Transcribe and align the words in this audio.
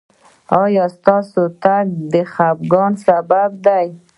ایا 0.63 0.85
ستاسو 0.97 1.41
تګ 1.63 1.85
د 2.13 2.15
خفګان 2.33 2.91
سبب 3.05 3.49
دی؟ 3.65 3.85